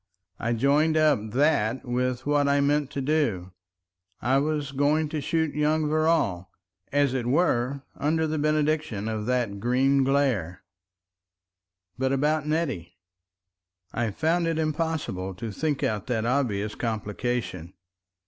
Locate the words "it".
7.13-7.27, 14.47-14.57